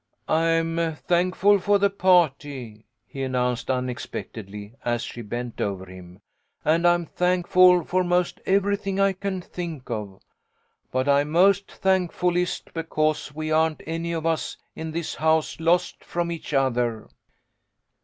"I'm 0.27 0.95
thankful 0.95 1.59
for 1.59 1.77
the 1.77 1.91
party," 1.91 2.87
he 3.05 3.21
announced 3.21 3.67
unex 3.67 4.09
pectedly, 4.09 4.73
as 4.83 5.03
she 5.03 5.21
bent 5.21 5.61
over 5.61 5.85
him, 5.85 6.21
"and 6.65 6.87
I'm 6.87 7.05
thankful 7.05 7.83
for 7.83 8.03
most 8.03 8.39
everything 8.47 8.99
I 8.99 9.13
can 9.13 9.41
think 9.41 9.91
of, 9.91 10.23
but 10.91 11.07
I'm 11.07 11.29
most 11.29 11.67
thankfullest 11.67 12.73
because 12.73 13.35
we 13.35 13.51
aren't 13.51 13.83
any 13.85 14.11
of 14.11 14.25
us 14.25 14.57
in 14.75 14.89
this 14.89 15.13
house 15.13 15.59
lost 15.59 16.03
from 16.03 16.31
each 16.31 16.51
other." 16.51 17.07